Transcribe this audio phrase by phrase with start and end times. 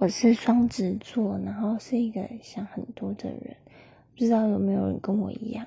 [0.00, 3.54] 我是双子座然后是一个想很多的人
[4.16, 5.66] 不知道有没有人跟我一样。